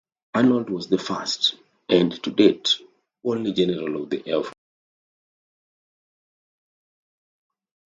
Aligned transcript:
Arnold 0.33 0.71
was 0.71 0.87
the 0.87 0.97
first 0.97 1.53
and, 1.87 2.11
to 2.23 2.31
date, 2.31 2.79
only 3.23 3.53
General 3.53 4.01
of 4.01 4.09
the 4.09 4.27
Air 4.27 4.41
Force. 4.41 4.55